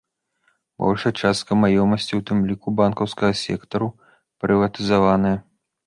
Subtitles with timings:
[0.83, 3.87] Большая частка маёмасці, у тым ліку, банкаўскага сектару,
[4.45, 5.37] прыватызаваная.